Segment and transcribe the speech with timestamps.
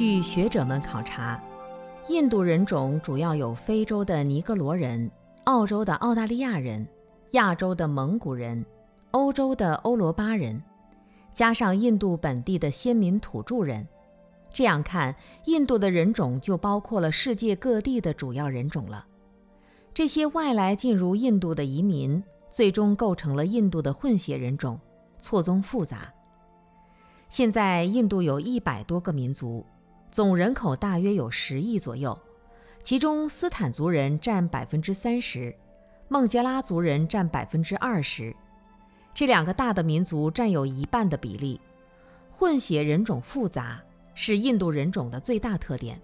[0.00, 1.38] 据学者们考察，
[2.10, 5.08] 印度人种主要有非洲的尼格罗人、
[5.44, 6.84] 澳洲的澳大利亚人、
[7.30, 8.66] 亚洲的蒙古人、
[9.12, 10.60] 欧洲的欧罗巴人，
[11.32, 13.86] 加上印度本地的先民土著人。
[14.50, 15.14] 这样看，
[15.44, 19.06] 印度的人种就包括了世界各地的主要人种了。
[19.94, 24.76] 这些外来进入印度的移民，最终构成了印度的混血人种，
[25.20, 26.12] 错综复杂。
[27.28, 29.64] 现在，印度有一百多个民族。
[30.10, 32.18] 总人口大约有十亿左右，
[32.82, 35.54] 其中斯坦族人占百分之三十，
[36.08, 38.34] 孟加拉族人占百分之二十，
[39.14, 41.60] 这两个大的民族占有一半的比例。
[42.32, 43.80] 混血人种复杂
[44.14, 46.00] 是印度人种的最大特点。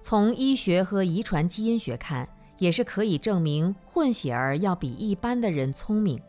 [0.00, 6.22] 从医学和遗传基因学看，也是可以证明混血儿要比一般的人聪明，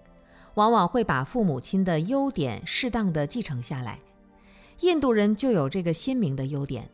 [0.55, 3.99] 往往会把父母亲的优点适当的继承下来。
[4.83, 6.89] 印度人就有这个鲜明的优点，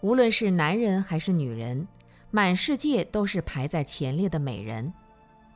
[0.00, 1.86] 无论是男人还是女人，
[2.32, 4.92] 满世界都是排在前列的美人。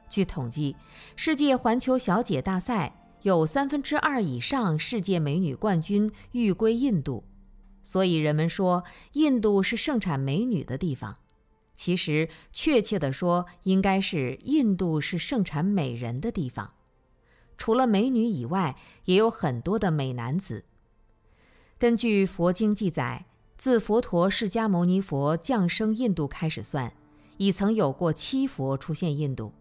[0.08, 0.76] 据统计，
[1.16, 7.24] 世界环球小姐大赛有三分之二以上世界美女冠军欲归印度，
[7.82, 11.16] 所以人们说印度是盛产美女的地方。
[11.74, 16.74] 其实，确切地说，应该是印度是盛产美人的地方。
[17.58, 20.64] 除了美女以外，也有很多的美男子。
[21.82, 23.26] 根据佛经记载，
[23.58, 26.92] 自佛陀释迦牟尼佛降生印度开始算，
[27.38, 29.52] 已曾有过七佛出现印度。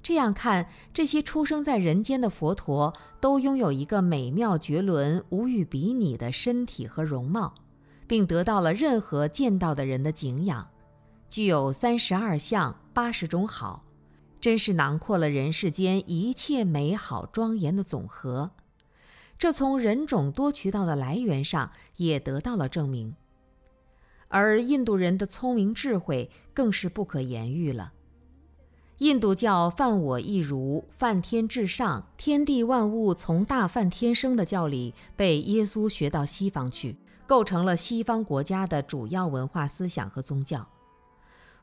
[0.00, 7.52] 这样看，这些出生在人间的佛陀都拥有一个美妙绝伦、无与比拟的身体和容貌，
[8.06, 10.68] 并得到了任何见到的人的敬仰，
[11.28, 13.82] 具有三十二相、八十种好，
[14.40, 18.52] 真是囊括了人世间一切美好庄严的总和。
[19.38, 23.14] 这从人种多渠道的来源上也得到了证明，
[24.26, 27.92] 而印度人的聪明智慧更是不可言喻了。
[28.98, 40.68] 印度教“犯我一如，犯天至上，天地万物从大梵天生”的教理被耶稣学到西方去，构成了西方国家的主要文化思想和宗教。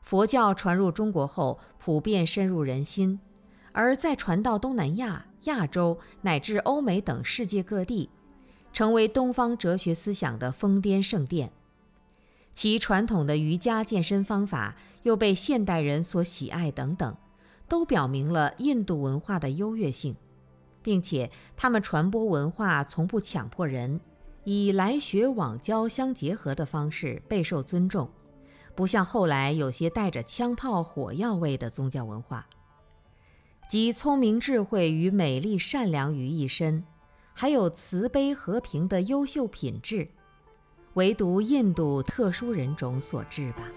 [0.00, 3.20] 佛教传入中国后，普遍深入人心，
[3.72, 5.26] 而再传到东南亚。
[5.46, 8.08] 亚洲乃至欧美等世界各地，
[8.72, 11.50] 成为东方哲学思想的疯癫圣殿。
[12.54, 17.16] 其传统的瑜伽健身方法又被现代人所喜爱，等等，
[17.68, 20.16] 都表明了印度文化的优越性，
[20.82, 24.00] 并且他们传播文化从不强迫人，
[24.44, 28.08] 以来学往教相结合的方式备受尊重，
[28.74, 32.46] 不像后来有些带着枪炮火药味的宗教文化。
[33.66, 36.84] 集聪明智慧与美丽善良于一身，
[37.34, 40.08] 还有慈悲和平的优秀品质，
[40.94, 43.68] 唯独印度特殊人种所致吧。